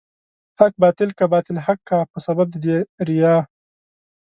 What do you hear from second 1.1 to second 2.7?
کا، باطل حق کا په سبب د